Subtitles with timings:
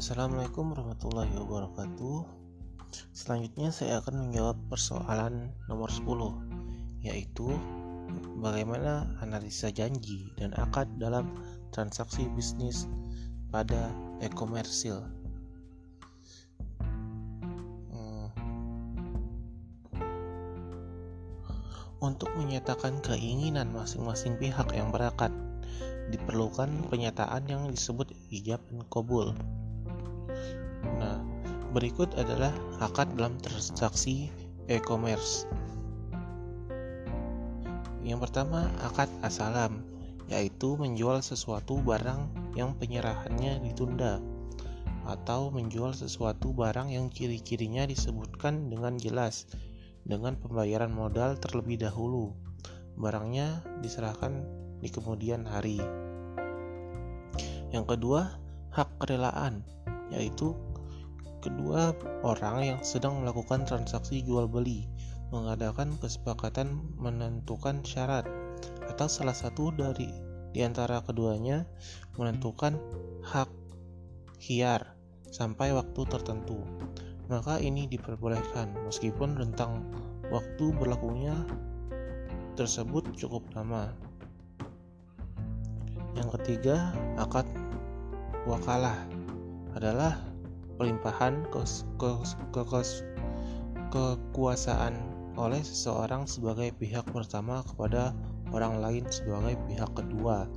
[0.00, 2.24] Assalamualaikum warahmatullahi wabarakatuh.
[3.12, 7.52] Selanjutnya saya akan menjawab persoalan nomor 10 yaitu
[8.40, 11.36] bagaimana analisa janji dan akad dalam
[11.68, 12.88] transaksi bisnis
[13.52, 13.92] pada
[14.24, 15.04] e-komersil.
[17.92, 18.32] Hmm.
[22.00, 25.28] Untuk menyatakan keinginan masing-masing pihak yang berakad
[26.08, 29.36] diperlukan penyataan yang disebut ijab dan kabul.
[30.84, 31.20] Nah,
[31.72, 34.32] berikut adalah akad dalam transaksi
[34.70, 35.44] e-commerce.
[38.00, 39.84] Yang pertama, akad asalam,
[40.30, 44.22] yaitu menjual sesuatu barang yang penyerahannya ditunda
[45.08, 49.48] atau menjual sesuatu barang yang ciri-cirinya disebutkan dengan jelas
[50.04, 52.32] dengan pembayaran modal terlebih dahulu.
[53.00, 54.44] Barangnya diserahkan
[54.80, 55.80] di kemudian hari.
[57.70, 58.38] Yang kedua,
[58.74, 59.62] hak kerelaan,
[60.10, 60.56] yaitu
[61.40, 64.86] kedua orang yang sedang melakukan transaksi jual beli
[65.30, 68.26] mengadakan kesepakatan menentukan syarat
[68.90, 70.10] atau salah satu dari
[70.50, 71.62] di antara keduanya
[72.18, 72.74] menentukan
[73.22, 73.46] hak
[74.42, 74.98] hiar
[75.30, 76.58] sampai waktu tertentu.
[77.30, 79.86] Maka ini diperbolehkan meskipun rentang
[80.34, 81.38] waktu berlakunya
[82.58, 83.94] tersebut cukup lama.
[86.18, 87.46] Yang ketiga, akad
[88.50, 88.98] wakalah
[89.78, 90.18] adalah
[90.80, 91.60] pelimpahan ke,
[92.00, 92.10] ke,
[92.56, 92.80] ke, ke,
[93.92, 94.96] kekuasaan
[95.36, 98.16] oleh seseorang sebagai pihak pertama kepada
[98.48, 100.48] orang lain sebagai pihak kedua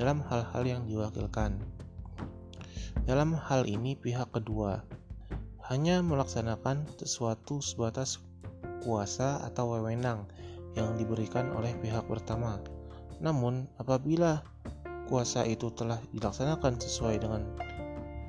[0.00, 1.60] dalam hal-hal yang diwakilkan.
[3.04, 4.80] Dalam hal ini pihak kedua
[5.68, 8.24] hanya melaksanakan sesuatu sebatas
[8.80, 10.24] kuasa atau wewenang
[10.72, 12.56] yang diberikan oleh pihak pertama.
[13.20, 14.40] Namun, apabila
[15.10, 17.42] kuasa itu telah dilaksanakan sesuai dengan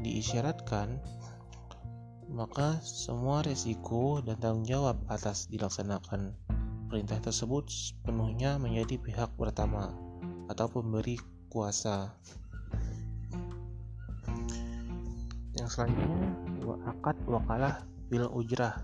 [0.02, 1.00] diisyaratkan,
[2.30, 6.38] maka semua resiko dan tanggung jawab atas dilaksanakan
[6.90, 9.94] perintah tersebut sepenuhnya menjadi pihak pertama
[10.50, 11.18] atau pemberi
[11.50, 12.14] kuasa.
[15.58, 16.30] Yang selanjutnya,
[16.90, 18.78] akad wakalah bil ujrah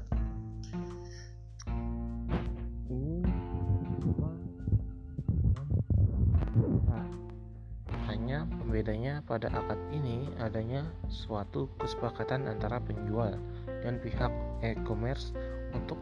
[8.66, 13.38] Bedanya pada akad ini adanya suatu kesepakatan antara penjual
[13.85, 14.33] dan pihak
[14.66, 15.31] e-commerce
[15.72, 15.97] untuk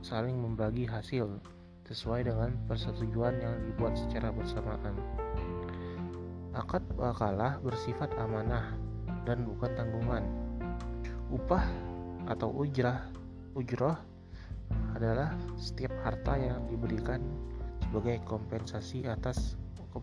[0.00, 1.28] saling membagi hasil
[1.86, 4.94] sesuai dengan persetujuan yang dibuat secara bersamaan.
[6.56, 8.74] Akad wakalah bersifat amanah
[9.28, 10.24] dan bukan tanggungan.
[11.28, 11.66] Upah
[12.26, 13.06] atau ujrah
[13.54, 13.98] ujroh
[14.96, 17.22] adalah setiap harta yang diberikan
[17.86, 19.54] sebagai kompensasi atas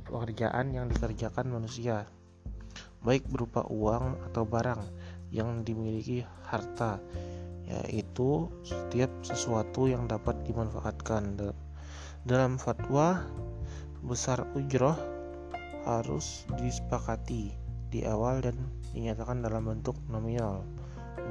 [0.01, 2.09] pekerjaan yang dikerjakan manusia,
[3.03, 4.81] baik berupa uang atau barang
[5.33, 7.01] yang dimiliki harta,
[7.67, 11.37] yaitu setiap sesuatu yang dapat dimanfaatkan.
[12.23, 13.19] Dalam fatwa,
[14.03, 14.95] besar ujroh
[15.83, 17.51] harus disepakati
[17.91, 18.55] di awal dan
[18.95, 20.63] dinyatakan dalam bentuk nominal,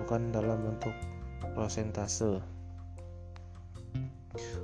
[0.05, 0.93] bukan dalam bentuk
[1.56, 2.39] prosentase.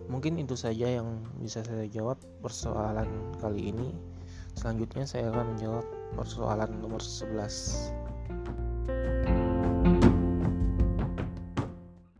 [0.08, 3.08] Mungkin itu saja yang bisa saya jawab persoalan
[3.38, 3.92] kali ini.
[4.56, 5.86] Selanjutnya saya akan menjawab
[6.18, 8.07] persoalan nomor 11.